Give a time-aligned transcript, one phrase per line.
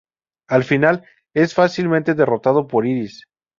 [0.49, 1.05] Al final,
[1.35, 3.27] es fácilmente derrotado por Iris.